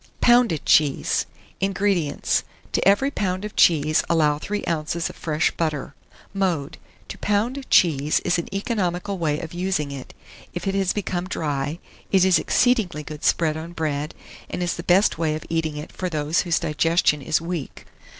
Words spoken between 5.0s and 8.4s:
fresh butter. Mode. To pound cheese is